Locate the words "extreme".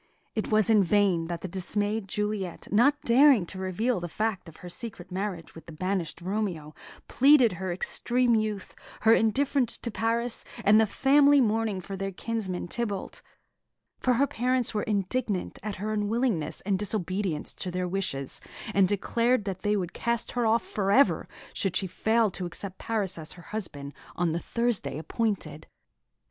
7.71-8.33